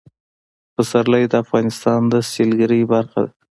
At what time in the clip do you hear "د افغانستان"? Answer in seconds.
1.31-1.99